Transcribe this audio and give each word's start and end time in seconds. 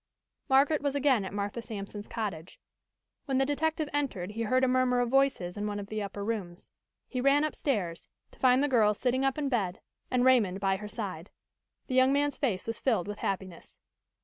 Margaret 0.49 0.81
was 0.81 0.95
again 0.95 1.23
at 1.25 1.31
Martha 1.31 1.61
Sampson's 1.61 2.07
cottage. 2.07 2.59
When 3.25 3.37
the 3.37 3.45
detective 3.45 3.87
entered 3.93 4.31
he 4.31 4.41
heard 4.41 4.63
a 4.63 4.67
murmur 4.67 4.99
of 4.99 5.09
voices 5.09 5.57
in 5.57 5.67
one 5.67 5.79
of 5.79 5.89
the 5.89 6.01
upper 6.01 6.25
rooms. 6.25 6.71
He 7.07 7.21
ran 7.21 7.43
upstairs, 7.43 8.09
to 8.31 8.39
find 8.39 8.63
the 8.63 8.67
girl 8.67 8.95
sitting 8.95 9.23
up 9.23 9.37
in 9.37 9.47
bed 9.47 9.79
and 10.09 10.25
Raymond 10.25 10.59
by 10.59 10.77
her 10.77 10.87
side. 10.87 11.29
The 11.85 11.93
young 11.93 12.11
man's 12.11 12.39
face 12.39 12.65
was 12.65 12.79
filled 12.79 13.07
with 13.07 13.19
happiness. 13.19 13.77